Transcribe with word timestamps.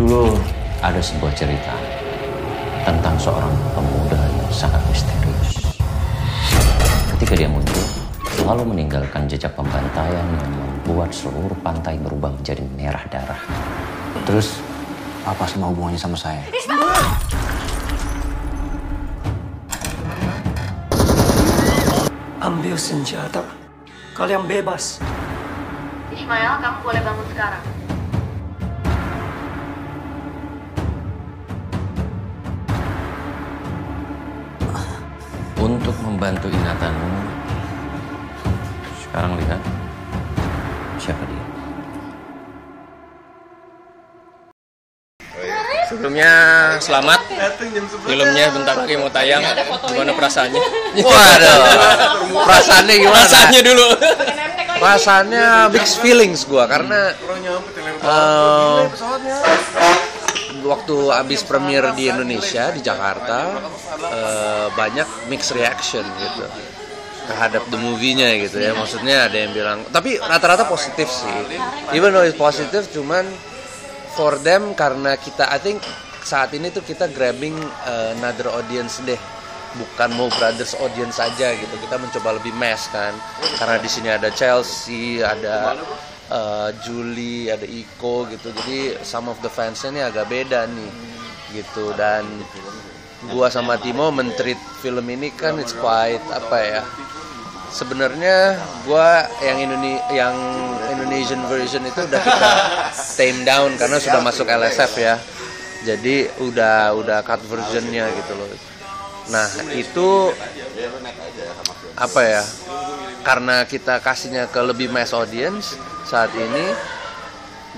Dulu 0.00 0.32
ada 0.80 0.96
sebuah 0.96 1.28
cerita 1.36 1.76
tentang 2.88 3.20
seorang 3.20 3.52
pemuda 3.76 4.16
yang 4.16 4.48
sangat 4.48 4.80
misterius. 4.88 5.60
Ketika 7.12 7.36
dia 7.36 7.44
muncul, 7.44 7.84
selalu 8.32 8.72
meninggalkan 8.72 9.28
jejak 9.28 9.52
pembantaian 9.52 10.24
yang 10.24 10.52
membuat 10.56 11.12
seluruh 11.12 11.52
pantai 11.60 12.00
berubah 12.00 12.32
menjadi 12.32 12.64
merah 12.80 13.04
darah. 13.12 13.44
Terus, 14.24 14.64
apa 15.28 15.44
semua 15.44 15.68
hubungannya 15.68 16.00
sama 16.00 16.16
saya? 16.16 16.48
Ambil 22.40 22.80
senjata. 22.80 23.44
Kalian 24.16 24.48
bebas. 24.48 24.96
Ismail, 26.08 26.56
kamu 26.64 26.78
boleh 26.88 27.00
bangun 27.04 27.26
sekarang. 27.36 27.64
Membantu 36.20 36.52
ingatanmu, 36.52 37.16
sekarang 39.08 39.40
lihat 39.40 39.56
siapa 41.00 41.24
dia. 41.24 41.44
Sebelumnya 45.88 46.32
selamat. 46.76 47.24
Filmnya 48.04 48.52
bentar 48.52 48.76
lagi 48.84 49.00
mau 49.00 49.08
tayang. 49.08 49.40
Gimana 49.88 50.12
perasaannya? 50.12 50.60
Waduh, 51.00 51.58
perasaannya 52.44 52.94
gimana? 53.00 53.16
Perasaannya 53.16 53.60
dulu. 53.64 53.88
Perasaannya 54.76 55.72
mixed 55.72 56.04
feelings 56.04 56.44
gua 56.44 56.68
karena 56.68 57.16
eh, 57.96 58.80
waktu 60.70 60.94
abis 61.10 61.42
premier 61.42 61.90
di 61.98 62.06
Indonesia 62.06 62.70
di 62.70 62.78
Jakarta 62.78 63.58
eh, 63.98 64.66
banyak 64.70 65.26
mixed 65.26 65.50
reaction 65.58 66.06
gitu 66.06 66.46
terhadap 67.26 67.62
the 67.70 67.78
movie-nya 67.78 68.38
gitu 68.42 68.58
ya. 68.58 68.74
Maksudnya 68.74 69.30
ada 69.30 69.36
yang 69.38 69.54
bilang, 69.54 69.78
tapi 69.94 70.18
rata-rata 70.18 70.66
positif 70.66 71.06
sih. 71.06 71.30
Even 71.94 72.10
though 72.10 72.26
it's 72.26 72.34
positif, 72.34 72.90
cuman 72.90 73.22
for 74.18 74.34
them 74.42 74.74
karena 74.74 75.14
kita 75.14 75.46
I 75.46 75.62
think 75.62 75.78
saat 76.26 76.50
ini 76.52 76.74
tuh 76.74 76.82
kita 76.82 77.06
grabbing 77.14 77.54
uh, 77.86 78.18
another 78.18 78.50
audience 78.50 78.98
deh 79.06 79.18
bukan 79.78 80.10
mau 80.18 80.26
brothers 80.34 80.74
audience 80.82 81.22
saja 81.22 81.54
gitu 81.54 81.70
kita 81.78 81.94
mencoba 81.94 82.42
lebih 82.42 82.50
mass 82.58 82.90
kan 82.90 83.14
karena 83.54 83.78
di 83.78 83.86
sini 83.86 84.10
ada 84.10 84.26
Chelsea 84.34 85.22
ada 85.22 85.78
uh, 86.30 86.70
Julie 86.86 87.50
ada 87.50 87.66
Iko 87.66 88.24
gitu. 88.30 88.54
Jadi 88.54 89.02
some 89.02 89.28
of 89.28 89.36
the 89.42 89.50
fansnya 89.50 89.90
ini 89.92 90.00
agak 90.00 90.30
beda 90.30 90.64
nih 90.70 90.92
gitu. 91.52 91.92
Dan 91.98 92.24
gua 93.34 93.52
sama 93.52 93.76
Timo 93.76 94.08
mentreat 94.14 94.58
film 94.80 95.04
ini 95.10 95.34
kan 95.34 95.58
it's 95.60 95.74
quite 95.76 96.22
apa 96.30 96.58
ya. 96.62 96.82
Sebenarnya 97.70 98.58
gua 98.86 99.26
yang 99.42 99.58
Indone 99.62 100.02
yang 100.10 100.34
Indonesian 100.90 101.42
version 101.46 101.86
itu 101.86 102.02
udah 102.02 102.22
kita 102.22 102.52
tame 103.18 103.46
down 103.46 103.70
karena 103.78 103.98
sudah 103.98 104.20
masuk 104.22 104.46
LSF 104.46 104.92
ya. 104.98 105.14
Jadi 105.80 106.28
udah 106.42 106.92
udah 106.98 107.18
cut 107.24 107.40
versionnya 107.46 108.10
gitu 108.14 108.32
loh. 108.36 108.48
Nah 109.30 109.46
itu 109.72 110.34
apa 111.94 112.20
ya? 112.26 112.42
Karena 113.20 113.68
kita 113.68 114.00
kasihnya 114.00 114.48
ke 114.48 114.60
lebih 114.64 114.88
mass 114.88 115.12
audience 115.12 115.76
saat 116.06 116.32
ini 116.36 116.72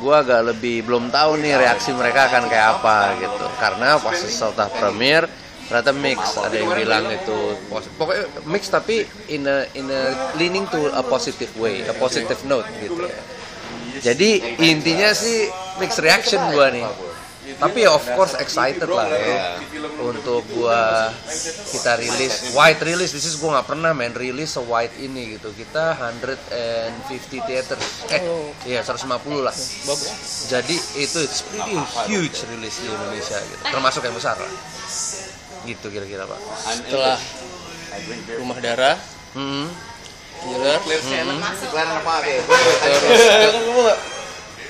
gua 0.00 0.24
agak 0.24 0.54
lebih 0.56 0.88
belum 0.88 1.12
tahu 1.12 1.36
nih 1.38 1.58
reaksi 1.60 1.92
mereka 1.92 2.32
akan 2.32 2.48
kayak 2.48 2.80
apa 2.80 2.98
gitu. 3.20 3.46
Karena 3.60 4.00
pas 4.00 4.16
setelah 4.16 4.68
premiere 4.72 5.26
ternyata 5.68 5.92
mix. 5.92 6.18
Ada 6.40 6.56
yang 6.56 6.72
bilang 6.76 7.04
itu 7.12 7.38
pokoknya 7.96 8.24
mix 8.48 8.68
tapi 8.72 9.04
in 9.28 9.44
a 9.46 9.68
in 9.76 9.88
a 9.92 10.32
leaning 10.40 10.64
to 10.72 10.90
a 10.92 11.02
positive 11.04 11.52
way 11.60 11.84
a 11.86 11.94
positive 11.96 12.40
note 12.48 12.66
gitu 12.80 13.04
ya. 13.04 13.20
Jadi 14.02 14.58
intinya 14.58 15.14
sih 15.14 15.46
mix 15.78 16.00
reaction 16.00 16.40
gua 16.50 16.72
nih 16.72 17.11
tapi 17.58 17.82
of 17.90 18.02
course 18.14 18.38
excited 18.38 18.86
lah 18.86 19.10
ya 19.10 19.58
untuk 19.98 20.46
gua 20.54 21.10
kita 21.74 21.98
rilis 21.98 22.54
wide 22.54 22.78
release 22.86 23.10
this 23.10 23.26
is 23.26 23.34
gua 23.42 23.58
nggak 23.58 23.74
pernah 23.74 23.90
main 23.90 24.14
rilis 24.14 24.54
se 24.54 24.62
wide 24.62 24.94
ini 25.02 25.34
gitu. 25.38 25.50
Kita 25.50 25.98
150 25.98 27.48
theater 27.48 27.78
eh 28.14 28.22
iya 28.66 28.86
150 28.86 29.10
lah. 29.42 29.54
Jadi 30.48 30.76
itu 31.02 31.18
it's 31.18 31.42
pretty 31.46 31.74
huge 32.06 32.46
release 32.50 32.78
di 32.78 32.88
Indonesia 32.90 33.38
gitu. 33.42 33.62
Termasuk 33.66 34.06
yang 34.06 34.14
besar 34.14 34.38
lah 34.38 34.52
gitu 35.62 35.86
kira-kira 35.90 36.26
pak. 36.26 36.40
Setelah 36.62 37.18
Rumah 38.38 38.58
Darah, 38.58 38.96
hmm. 39.36 39.68
Killer, 40.42 40.80
terus 40.82 41.04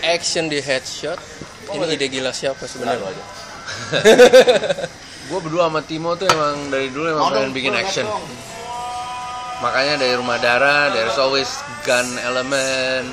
action 0.03 0.50
di 0.50 0.59
headshot. 0.60 1.16
Ini 1.72 1.84
ide 1.97 2.06
gila 2.09 2.31
siapa 2.31 2.65
sebenarnya? 2.65 3.03
gue 5.28 5.38
berdua 5.41 5.71
sama 5.71 5.81
Timo 5.81 6.12
tuh 6.15 6.28
emang 6.28 6.69
dari 6.69 6.93
dulu 6.93 7.09
emang 7.09 7.33
pengen 7.33 7.53
bikin 7.55 7.72
action. 7.72 8.06
makanya 9.62 10.03
dari 10.03 10.19
rumah 10.19 10.43
darah 10.43 10.91
there's 10.91 11.16
always 11.16 11.49
gun 11.83 12.06
element. 12.21 13.09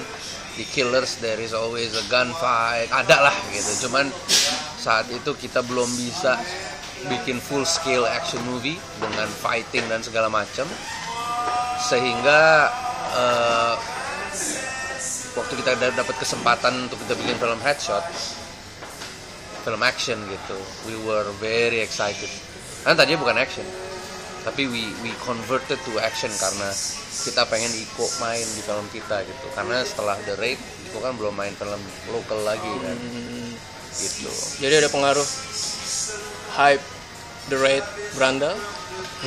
Di 0.57 0.67
killers 0.67 1.15
there 1.23 1.39
is 1.39 1.55
always 1.55 1.95
a 1.95 2.03
gunfight 2.11 2.91
ada 2.91 3.29
lah 3.29 3.35
gitu. 3.53 3.87
Cuman 3.87 4.11
saat 4.75 5.07
itu 5.07 5.31
kita 5.37 5.63
belum 5.63 5.87
bisa 5.95 6.35
bikin 7.07 7.39
full 7.39 7.63
scale 7.63 8.03
action 8.03 8.43
movie 8.43 8.75
dengan 8.99 9.29
fighting 9.39 9.87
dan 9.87 10.03
segala 10.03 10.27
macam 10.27 10.67
sehingga 11.87 12.67
eh, 13.15 13.73
waktu 15.31 15.53
kita 15.63 15.79
da- 15.79 15.95
dapat 15.95 16.15
kesempatan 16.19 16.91
untuk 16.91 16.99
kita 17.07 17.15
bikin 17.15 17.39
film 17.39 17.59
headshot 17.63 18.03
film 19.69 19.85
action 19.85 20.17
gitu. 20.25 20.57
We 20.89 20.97
were 21.05 21.29
very 21.37 21.85
excited. 21.85 22.33
Kan 22.81 22.97
tadinya 22.97 23.21
bukan 23.21 23.37
action 23.37 23.69
tapi 24.43 24.65
we 24.71 24.87
we 25.03 25.11
converted 25.21 25.79
to 25.83 25.93
action 25.99 26.31
karena 26.39 26.71
kita 27.27 27.43
pengen 27.51 27.69
Iko 27.75 28.07
main 28.23 28.47
di 28.55 28.61
film 28.63 28.87
kita 28.89 29.21
gitu. 29.27 29.47
Karena 29.51 29.83
setelah 29.83 30.15
The 30.23 30.39
Raid 30.39 30.59
Iko 30.89 31.03
kan 31.03 31.13
belum 31.19 31.35
main 31.35 31.53
film 31.53 31.81
lokal 32.09 32.39
lagi 32.47 32.71
kan. 32.81 32.97
Gitu. 33.99 34.31
Jadi 34.63 34.73
ada 34.79 34.89
pengaruh 34.89 35.27
hype 36.55 36.85
The 37.51 37.57
Raid 37.59 37.85
Brandal? 38.15 38.55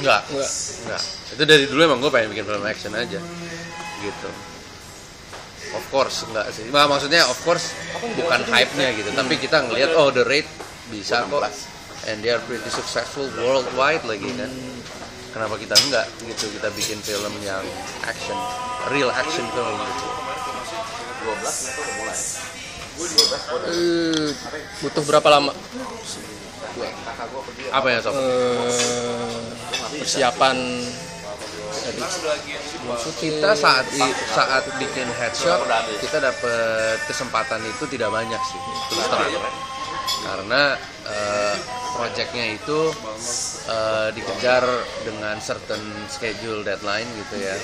enggak. 0.00 0.24
Enggak. 0.32 0.50
enggak. 0.88 1.02
Itu 1.32 1.42
dari 1.44 1.64
dulu 1.68 1.80
emang 1.84 2.00
gue 2.00 2.10
pengen 2.12 2.28
bikin 2.32 2.48
film 2.48 2.64
action 2.64 2.92
aja. 2.96 3.20
Gitu 4.00 4.51
of 5.74 5.84
course 5.88 6.26
enggak 6.26 6.50
sih. 6.50 6.66
Nah, 6.68 6.90
maksudnya 6.90 7.22
of 7.30 7.38
course 7.46 7.72
bukan 8.18 8.42
hype-nya 8.50 8.92
gitu. 8.98 9.10
Tapi 9.14 9.34
kita 9.38 9.62
ngelihat 9.66 9.94
oh 9.94 10.10
The 10.10 10.26
Raid 10.26 10.46
bisa 10.90 11.24
kok. 11.30 11.46
And 12.10 12.18
they 12.18 12.34
are 12.34 12.42
pretty 12.50 12.66
successful 12.66 13.30
worldwide 13.38 14.02
lagi 14.02 14.26
kan? 14.34 14.50
Kenapa 15.32 15.54
kita 15.56 15.78
enggak 15.88 16.06
gitu 16.26 16.50
kita 16.52 16.68
bikin 16.74 16.98
film 17.00 17.32
yang 17.46 17.62
action 18.04 18.36
real 18.90 19.08
action 19.14 19.46
film 19.54 19.76
gitu. 19.78 20.08
Eh, 23.72 24.30
butuh 24.84 25.02
berapa 25.06 25.28
lama? 25.30 25.54
Apa 27.72 27.86
ya 27.88 27.98
sob? 28.02 28.12
Eh, 28.12 29.46
persiapan 30.02 30.56
kita 33.14 33.50
saat 33.54 33.86
i- 33.92 34.16
saat 34.28 34.64
bikin 34.76 35.08
headshot 35.10 35.60
kita 35.98 36.18
dapat 36.20 36.52
kesempatan 37.04 37.60
itu 37.62 37.84
tidak 37.88 38.10
banyak 38.10 38.40
sih 38.42 38.58
terus 38.88 39.06
terang. 39.06 39.30
Karena 40.02 40.62
eh, 41.04 41.54
projectnya 41.92 42.46
itu 42.50 42.90
eh, 43.66 44.08
dikejar 44.12 44.64
dengan 45.02 45.36
certain 45.38 45.80
schedule 46.08 46.62
deadline 46.62 47.06
gitu 47.18 47.36
ya 47.38 47.56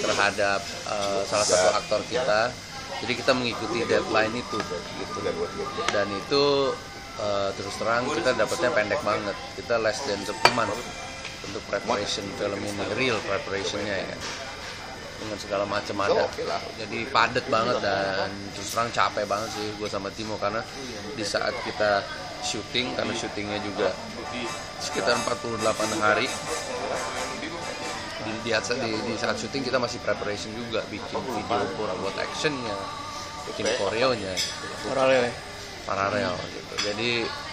terhadap 0.00 0.60
eh, 0.86 1.20
salah 1.24 1.46
satu 1.46 1.68
aktor 1.74 2.00
kita. 2.06 2.50
Jadi 2.96 3.12
kita 3.14 3.32
mengikuti 3.32 3.84
deadline 3.84 4.32
itu 4.32 4.56
gitu. 4.96 5.18
Dan 5.86 6.08
itu 6.10 6.44
eh, 7.16 7.50
terus 7.52 7.74
terang 7.76 8.06
kita 8.08 8.30
dapatnya 8.32 8.70
pendek 8.72 9.00
banget. 9.02 9.36
Kita 9.54 9.74
less 9.76 10.00
than 10.02 10.20
10 10.20 10.32
month 10.54 10.74
untuk 11.50 11.62
preparation 11.70 12.26
film 12.36 12.60
ini 12.60 12.84
real 12.98 13.18
preparationnya 13.24 13.96
ya. 13.96 14.16
Dengan 15.16 15.38
segala 15.40 15.64
macam 15.64 15.96
ada. 16.04 16.28
Jadi 16.76 17.08
padat 17.08 17.46
banget 17.48 17.80
dan 17.80 18.28
terus 18.52 18.68
terang 18.68 18.92
capek 18.92 19.24
banget 19.24 19.48
sih 19.56 19.68
gue 19.80 19.88
sama 19.88 20.12
Timo 20.12 20.36
karena 20.36 20.60
di 21.16 21.24
saat 21.24 21.56
kita 21.64 22.04
syuting 22.44 22.92
karena 22.94 23.16
syutingnya 23.16 23.58
juga 23.64 23.88
sekitar 24.78 25.16
48 25.24 26.04
hari. 26.04 26.28
Di, 28.26 28.32
di, 28.42 28.50
di, 28.52 28.90
di 29.06 29.14
saat 29.16 29.38
syuting 29.38 29.62
kita 29.64 29.78
masih 29.78 30.02
preparation 30.02 30.50
juga 30.52 30.82
bikin 30.90 31.16
video 31.22 31.62
buat 31.78 31.94
buat 32.02 32.16
actionnya 32.18 32.74
bikin 33.46 33.66
koreonya 33.78 34.34
gitu. 34.34 34.90
paralel 34.90 35.30
ya? 35.30 35.32
paralel 35.86 36.34
gitu. 36.50 36.74
Jadi 36.82 37.10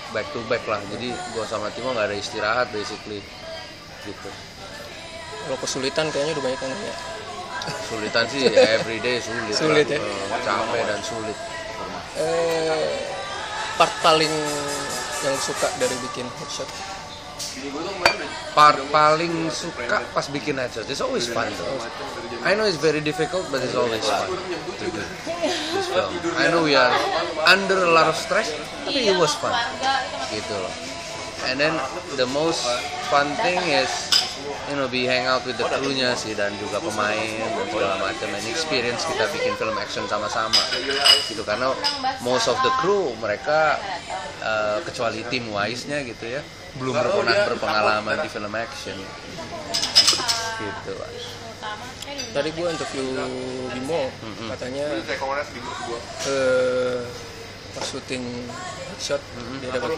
back 0.09 0.27
to 0.33 0.41
back 0.49 0.65
lah. 0.65 0.81
Jadi 0.89 1.13
gue 1.13 1.45
sama 1.45 1.69
Timo 1.73 1.93
nggak 1.93 2.09
ada 2.09 2.17
istirahat 2.17 2.67
basically 2.73 3.21
gitu 4.05 4.29
Kalau 5.43 5.57
kesulitan 5.59 6.07
kayaknya 6.07 6.33
udah 6.33 6.43
banyak 6.45 6.59
yang 6.61 6.71
nanya. 6.71 6.95
sulitan 7.85 8.23
sih 8.27 8.43
everyday 8.77 9.17
sulit 9.17 9.51
Sulit 9.51 9.87
lah. 9.87 9.95
ya? 9.95 9.99
Eh, 9.99 10.39
capek 10.41 10.81
dan 10.83 10.99
sulit 11.01 11.37
Eh, 12.13 12.93
part 13.73 13.93
paling 13.99 14.29
yang 15.21 15.35
suka 15.37 15.65
dari 15.77 15.95
bikin 16.01 16.27
headshot. 16.37 16.67
part 18.53 18.77
paling 18.89 19.33
suka 19.49 19.83
pas 20.07 20.25
bikin 20.27 20.55
headshot 20.55 20.85
it's 20.85 21.01
always 21.01 21.25
fun 21.25 21.49
though 21.51 21.81
I 22.43 22.53
know 22.53 22.63
it's 22.63 22.77
very 22.77 23.01
difficult 23.01 23.49
but 23.49 23.59
it's 23.59 23.73
always 23.73 24.01
fun 24.01 24.29
to 24.29 24.85
do 24.85 25.01
this 25.73 25.87
film 25.89 26.11
I 26.35 26.47
know 26.47 26.61
we 26.61 26.75
are 26.75 26.93
under 27.45 27.79
a 27.79 27.89
lot 27.89 28.05
of 28.05 28.15
stress 28.15 28.53
tapi 28.85 29.07
it 29.07 29.17
was 29.17 29.33
fun 29.33 29.51
gitu 30.29 30.53
loh 30.53 30.73
and 31.49 31.59
then 31.59 31.73
the 32.15 32.27
most 32.31 32.63
fun 33.11 33.27
thing 33.41 33.59
is 33.59 33.89
you 34.69 34.75
know 34.75 34.87
be 34.87 35.05
hang 35.07 35.25
out 35.27 35.43
with 35.43 35.55
the 35.59 35.67
crew-nya 35.67 36.15
sih 36.15 36.35
dan 36.35 36.51
juga 36.59 36.79
pemain 36.79 37.39
dan 37.39 37.65
segala 37.69 37.95
macam. 37.99 38.27
And 38.33 38.45
experience 38.47 39.03
kita 39.07 39.27
bikin 39.31 39.53
film 39.59 39.75
action 39.79 40.03
sama-sama. 40.07 40.59
Gitu 41.27 41.43
karena 41.43 41.71
most 42.23 42.47
of 42.47 42.57
the 42.63 42.71
crew 42.79 43.11
mereka 43.19 43.79
uh, 44.43 44.79
kecuali 44.83 45.23
tim 45.27 45.47
wise-nya 45.51 46.03
gitu 46.03 46.39
ya 46.39 46.41
belum 46.81 46.97
pernah 46.97 47.37
berpengalaman 47.53 48.15
di 48.25 48.29
film 48.31 48.53
action. 48.55 48.97
Gitu 50.57 50.93
lah 50.95 51.11
Tadi 52.33 52.49
gue 52.51 52.67
interview 52.67 53.07
Bimo, 53.71 54.11
katanya 54.51 54.83
eh 56.27 56.99
pas 57.73 57.85
syuting 57.85 58.23
headshot 58.93 59.21
dia 59.61 59.69
dapat 59.73 59.97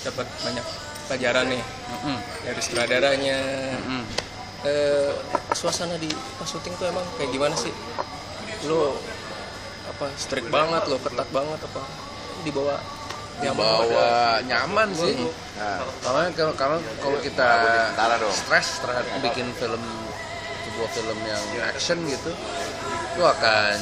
dapat 0.00 0.26
banyak 0.40 0.66
pelajaran 1.10 1.44
nih 1.52 1.62
Mm-mm. 1.64 2.16
dari 2.46 2.60
sutradaranya. 2.62 3.38
Mm. 3.84 4.04
Eh, 4.60 5.12
suasana 5.56 5.96
di 5.96 6.08
pas 6.08 6.48
syuting 6.48 6.72
tuh 6.76 6.88
emang 6.88 7.04
kayak 7.20 7.30
gimana 7.32 7.54
sih? 7.56 7.72
Lo 8.68 8.96
apa 9.90 10.06
strict 10.16 10.48
banget, 10.48 10.88
lo 10.88 10.96
ketat 11.02 11.28
banget 11.28 11.60
apa? 11.60 11.82
Dibawa 12.46 12.80
nyaman 13.40 13.56
bawa 13.56 14.12
nyaman 14.44 14.88
sih 14.92 15.16
karena 16.04 16.28
kalau 16.36 16.52
kalau 16.56 16.78
kalau 17.00 17.18
kita 17.24 17.48
stres 18.28 18.84
terhadap 18.84 19.08
bikin 19.24 19.48
film 19.56 19.80
sebuah 20.68 20.88
film 20.92 21.18
yang 21.24 21.44
action 21.72 21.98
gitu 22.04 22.32
itu 23.10 23.22
akan 23.24 23.76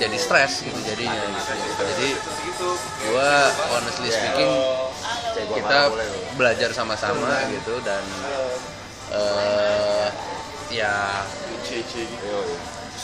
jadi 0.00 0.16
stres 0.18 0.66
gitu 0.66 0.78
jadinya 0.82 1.22
gitu. 1.30 1.52
jadi 1.78 2.08
gua 3.10 3.32
honestly 3.74 4.10
speaking 4.10 4.52
kita 5.34 5.78
belajar 6.34 6.70
sama-sama 6.74 7.46
gitu 7.50 7.78
dan 7.82 8.02
eh 9.14 10.08
ya 10.74 11.22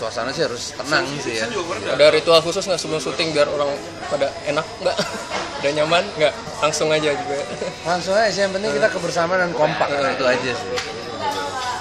suasana 0.01 0.33
sih 0.33 0.49
harus 0.49 0.73
tenang 0.73 1.05
sih 1.21 1.37
ya 1.37 1.47
Ada 1.93 2.09
ritual 2.09 2.41
khusus 2.41 2.65
nggak 2.65 2.81
sebelum 2.81 3.05
syuting 3.05 3.37
biar 3.37 3.45
orang 3.53 3.69
pada 4.09 4.33
enak 4.49 4.65
nggak? 4.81 4.97
Udah 5.61 5.73
nyaman 5.77 6.05
nggak? 6.17 6.35
Langsung 6.65 6.89
aja 6.89 7.13
juga. 7.13 7.37
langsung 7.85 8.17
aja 8.17 8.33
sih 8.33 8.41
yang 8.49 8.53
penting 8.57 8.73
kita 8.81 8.89
kebersamaan 8.89 9.39
dan 9.45 9.53
kompak 9.53 9.89
itu 9.93 10.25
aja 10.25 10.51
sih 10.57 10.69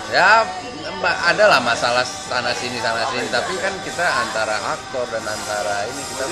ya 0.10 0.44
ada 1.08 1.46
lah 1.48 1.60
masalah 1.64 2.04
sana 2.04 2.52
sini 2.52 2.80
sana 2.84 3.08
sini. 3.08 3.28
Tapi 3.32 3.54
kan 3.64 3.74
kita 3.88 4.04
antara 4.04 4.60
aktor 4.76 5.08
dan 5.08 5.24
antara 5.24 5.88
ini 5.88 6.02
kita 6.12 6.28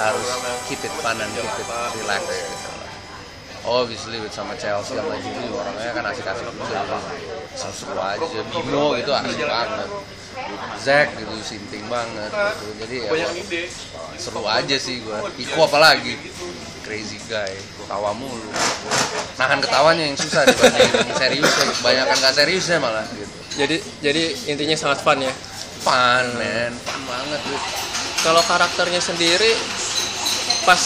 harus 0.00 0.26
keep 0.68 0.82
it 0.84 0.92
fun 1.00 1.16
and 1.16 1.32
keep 1.32 1.48
it 1.48 1.68
relax 1.96 2.22
gitu 2.28 2.68
lah. 2.76 2.84
obviously 3.66 4.22
with 4.22 4.30
sama 4.30 4.54
Chelsea 4.54 4.94
sama 4.94 5.18
Jimmy 5.18 5.50
orangnya 5.50 5.90
kan 5.90 6.06
asik-asik 6.14 6.46
juga 6.54 6.86
gitu. 6.86 6.98
seru-seru 7.58 7.98
aja 7.98 8.40
Bimo 8.54 8.94
gitu 8.94 9.10
asik 9.10 9.42
banget. 9.42 9.88
Zack 10.78 11.08
gitu 11.18 11.34
sinting 11.42 11.82
banget 11.90 12.30
gitu. 12.30 12.66
jadi 12.86 12.96
ya 13.10 13.10
seru 14.14 14.46
aja 14.46 14.76
sih 14.78 15.02
gua. 15.02 15.26
Iko 15.34 15.66
apalagi? 15.66 16.14
Crazy 16.86 17.18
guy. 17.26 17.50
Tawa 17.90 18.14
mulu. 18.14 18.54
Nahan 19.34 19.58
ketawanya 19.58 20.04
yang 20.06 20.14
susah 20.14 20.46
dibanding 20.46 20.86
yang 21.02 21.18
seriusnya 21.18 21.64
kebanyakan 21.82 22.16
gak 22.22 22.34
seriusnya 22.38 22.78
malah 22.78 23.02
gitu 23.18 23.45
Jadi 23.56 23.76
jadi 24.04 24.22
intinya 24.52 24.76
sangat 24.76 25.00
fun 25.00 25.18
ya. 25.24 25.32
fun 25.80 26.26
man. 26.36 26.72
Fun 26.84 27.02
banget 27.08 27.40
gitu. 27.48 27.68
Kalau 28.20 28.42
karakternya 28.44 29.00
sendiri 29.00 29.52
pas 30.68 30.82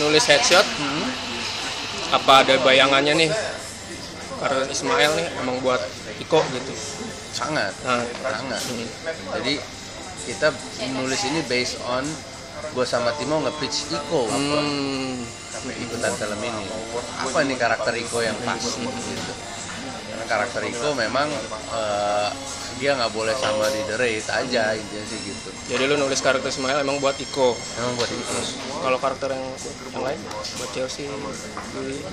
nulis 0.00 0.24
headshot, 0.26 0.66
apa 2.10 2.32
ada 2.42 2.54
bayangannya 2.64 3.14
nih? 3.26 3.30
Karena 4.36 4.64
Ismail 4.68 5.10
nih 5.16 5.26
emang 5.44 5.56
buat 5.62 5.80
Iko 6.20 6.40
gitu. 6.52 6.72
sangat. 7.36 7.72
Nah, 7.84 8.00
sangat. 8.24 8.60
Jadi 9.40 9.60
kita 10.26 10.48
nulis 10.96 11.20
ini 11.28 11.40
based 11.46 11.76
on 11.86 12.04
gue 12.72 12.86
sama 12.88 13.12
Timo 13.20 13.44
nge-pitch 13.44 13.92
Iko. 13.92 14.24
Apa 14.24 14.58
hmm, 14.60 15.20
ikutan 15.84 16.12
film 16.16 16.40
ini. 16.42 16.64
Apa 17.22 17.38
nih 17.44 17.56
karakter 17.60 17.94
Iko 17.96 18.18
yang 18.24 18.36
pas? 18.42 18.60
Gitu. 18.60 18.80
karena 18.80 19.55
karakter 20.26 20.62
Iko 20.66 20.92
memang 20.92 21.30
eh, 21.72 22.28
dia 22.76 22.92
nggak 22.92 23.12
boleh 23.16 23.32
sama 23.40 23.72
di 23.72 23.80
The 23.88 23.96
Raid 23.96 24.26
aja 24.28 24.76
intinya 24.76 25.04
sih 25.08 25.18
gitu 25.24 25.48
jadi 25.72 25.82
lu 25.88 25.96
nulis 25.96 26.20
karakter 26.20 26.52
Ismail 26.52 26.84
emang 26.84 27.00
buat 27.00 27.16
Iko. 27.16 27.56
memang 27.56 27.92
buat 27.96 28.10
Iko 28.10 28.38
Kalau 28.84 28.98
karakter 29.00 29.32
yang, 29.32 29.46
yang 29.96 30.04
lain 30.04 30.18
buat 30.60 30.70
Chelsea. 30.76 31.08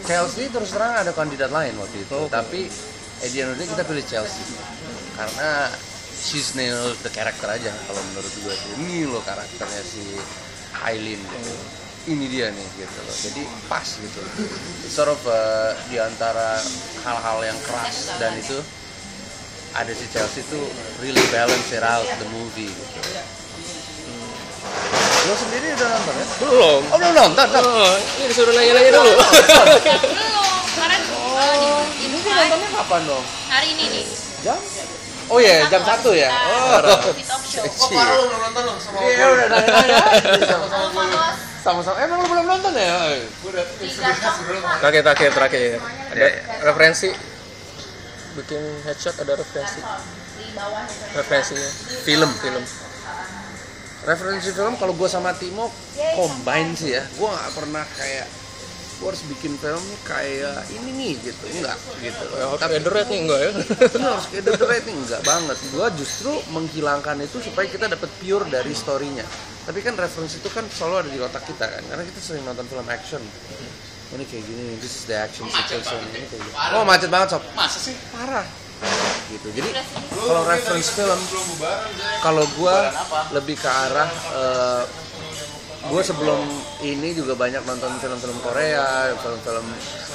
Chelsea 0.08 0.48
terus 0.50 0.72
terang 0.72 1.04
ada 1.04 1.12
kandidat 1.12 1.52
lain 1.52 1.76
waktu 1.78 2.02
itu 2.02 2.14
Oh, 2.16 2.26
oke. 2.26 2.34
tapi 2.34 2.72
day 3.24 3.68
kita 3.68 3.84
pilih 3.88 4.04
Chelsea 4.08 4.44
karena 5.16 5.70
she's 6.24 6.56
nailed 6.56 6.96
the 7.04 7.12
character 7.12 7.48
aja 7.52 7.72
kalau 7.88 8.02
menurut 8.12 8.34
gue 8.42 8.56
ini 8.80 9.04
loh 9.08 9.22
karakternya 9.28 9.84
si 9.84 10.04
Aileen 10.84 11.20
gitu. 11.20 11.83
Ini 12.04 12.26
dia 12.28 12.52
nih 12.52 12.68
gitu 12.76 13.00
loh 13.00 13.16
jadi 13.16 13.42
pas 13.72 13.88
gitu 13.88 14.20
sort 14.92 15.08
of 15.08 15.22
uh, 15.24 15.72
di 15.88 15.96
antara 15.96 16.60
hal-hal 17.08 17.38
yang 17.48 17.60
keras 17.64 18.12
dan 18.20 18.36
itu 18.36 18.60
ada 19.74 19.90
si 19.96 20.06
Chelsea 20.12 20.44
tuh 20.52 20.68
really 21.00 21.24
balance 21.32 21.72
it 21.72 21.82
out 21.82 22.04
the 22.20 22.28
movie 22.36 22.68
gitu 22.68 23.00
lo 25.24 25.36
sendiri 25.40 25.72
udah 25.80 25.88
nonton 25.88 26.14
ya? 26.20 26.26
Belum. 26.44 26.82
Oh 26.92 26.98
belum 27.00 27.16
nonton? 27.16 27.48
Oh, 27.64 27.96
ini 28.20 28.26
disuruh 28.28 28.52
nanya-nanya 28.52 28.92
dulu. 28.92 29.12
Belum, 29.16 30.52
karena 30.84 30.98
oh, 31.16 31.80
di, 31.96 32.06
di, 32.12 32.20
Nontonnya 32.28 32.70
kapan 32.76 33.02
dong? 33.08 33.24
hari 33.48 33.68
ini 33.72 33.84
nih. 33.88 34.06
Jam? 34.44 34.60
Oh 35.32 35.40
iya, 35.40 35.64
jam 35.72 35.80
satu 35.88 36.12
ya? 36.12 36.28
Oh, 36.28 36.76
Di 37.16 37.24
talk 37.24 37.40
show. 37.48 37.64
Iya. 37.64 38.04
Iya 39.00 39.26
udah 39.32 39.48
nanya-nanya. 39.48 40.00
Kalau 40.44 40.68
follow 40.92 41.53
Sama-sama. 41.64 41.96
Emang 42.04 42.20
lu 42.20 42.28
belum 42.28 42.46
nonton 42.46 42.76
ya? 42.76 42.92
terakhir, 44.84 45.02
terakhir, 45.08 45.32
terakhir. 45.32 45.80
Ada 46.12 46.28
referensi. 46.68 47.10
Bikin 48.36 48.62
headshot 48.84 49.16
ada 49.24 49.40
referensi. 49.40 49.80
Referensinya 51.16 51.70
Film. 52.04 52.30
film. 52.44 52.64
Referensi 54.04 54.52
film 54.52 54.76
kalau 54.76 54.92
gue 54.92 55.08
sama 55.08 55.32
Timo 55.40 55.72
combine 56.20 56.76
sih 56.76 57.00
ya. 57.00 57.04
Gue 57.16 57.32
nggak 57.32 57.52
pernah 57.56 57.88
kayak 57.96 58.28
gue 59.00 59.08
harus 59.08 59.24
bikin 59.32 59.56
film 59.56 59.80
nih 59.80 60.00
kayak 60.04 60.60
ini 60.76 60.90
nih 61.00 61.14
gitu. 61.32 61.44
Enggak 61.64 61.80
gitu. 62.04 62.26
Ya, 62.36 62.44
harus 62.52 62.60
tapi 62.60 62.84
red 62.84 63.08
nih 63.08 63.20
enggak 63.24 63.40
ya? 63.40 63.50
Ini 63.88 64.04
harus 64.12 64.28
kayak 64.28 64.44
The 64.52 64.54
nih 64.84 64.96
enggak 65.00 65.22
banget. 65.24 65.58
Gue 65.72 65.88
justru 65.96 66.34
menghilangkan 66.52 67.24
itu 67.24 67.40
supaya 67.40 67.72
kita 67.72 67.88
dapat 67.88 68.12
pure 68.20 68.52
dari 68.52 68.76
storynya 68.76 69.24
tapi 69.64 69.80
kan 69.80 69.96
referensi 69.96 70.44
itu 70.44 70.50
kan 70.52 70.68
selalu 70.68 71.08
ada 71.08 71.10
di 71.10 71.20
otak 71.24 71.44
kita 71.48 71.66
kan 71.66 71.84
karena 71.88 72.04
kita 72.04 72.20
sering 72.20 72.44
nonton 72.44 72.68
film 72.68 72.88
action. 72.92 73.22
Oh, 74.14 74.16
ini 74.20 74.30
kayak 74.30 74.46
gini 74.46 74.78
this 74.78 74.94
is 75.02 75.04
the 75.10 75.18
action 75.18 75.50
situation 75.50 75.98
ini 76.14 76.28
kayak 76.30 76.46
gitu 76.46 76.54
oh 76.78 76.84
macet 76.86 77.10
banget 77.10 77.34
sob. 77.34 77.44
Masa 77.58 77.80
sih? 77.82 77.96
Parah. 78.14 78.46
Gitu. 79.32 79.48
Jadi 79.56 79.70
kalau 80.14 80.44
reference 80.46 80.92
film 80.94 81.20
kalau 82.22 82.46
gue 82.46 82.78
lebih 83.34 83.56
ke 83.58 83.70
arah 83.72 84.10
eh, 84.36 84.84
gue 85.84 86.02
sebelum 86.04 86.40
ini 86.80 87.12
juga 87.12 87.36
banyak 87.36 87.64
nonton 87.68 87.92
film-film 88.00 88.40
Korea, 88.40 89.12
film-film 89.20 89.68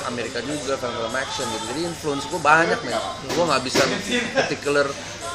Amerika 0.09 0.41
juga, 0.41 0.81
film-film 0.81 1.15
action 1.17 1.45
gitu. 1.53 1.65
Jadi 1.75 1.81
influence 1.85 2.25
gue 2.29 2.41
banyak 2.41 2.81
nih. 2.85 2.97
Gue 3.35 3.45
nggak 3.45 3.63
bisa 3.65 3.83
particular. 4.37 4.87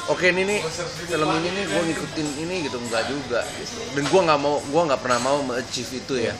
Oke 0.04 0.36
ini 0.36 0.44
nih 0.44 0.60
film 1.08 1.28
ini 1.40 1.48
nih 1.48 1.64
gue 1.64 1.82
ngikutin 1.88 2.28
ini 2.44 2.54
gitu 2.68 2.76
nggak 2.76 3.08
juga. 3.08 3.40
Gitu. 3.56 3.76
Dan 3.96 4.04
gue 4.04 4.20
nggak 4.20 4.40
mau, 4.40 4.60
gue 4.60 4.82
nggak 4.84 5.00
pernah 5.00 5.20
mau 5.24 5.38
achieve 5.56 5.96
itu 5.96 6.14
ya. 6.28 6.36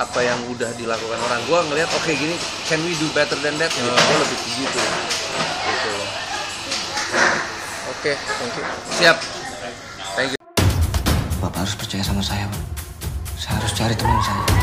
Apa 0.00 0.24
yang 0.24 0.40
udah 0.48 0.72
dilakukan 0.80 1.18
orang. 1.20 1.40
Gue 1.44 1.58
ngelihat 1.68 1.90
oke 1.92 2.10
gini, 2.16 2.32
can 2.64 2.80
we 2.80 2.96
do 2.96 3.04
better 3.12 3.36
than 3.44 3.60
that? 3.60 3.68
Gitu. 3.68 3.84
Gue 3.84 4.16
lebih 4.24 4.38
ke 4.40 4.48
gitu. 4.56 4.80
Gitu. 5.64 5.92
oke 7.84 8.12
thank 8.16 8.54
you 8.56 8.64
Siap. 8.96 9.16
Thank 10.16 10.30
you. 10.32 10.40
Bapak 11.44 11.68
harus 11.68 11.76
percaya 11.76 12.00
percaya 12.00 12.02
sama 12.08 12.22
saya, 12.24 12.48
Pak. 12.48 12.62
Saya 13.36 13.52
harus 13.60 13.72
cari 13.76 13.94
teman 13.94 14.16
saya. 14.24 14.53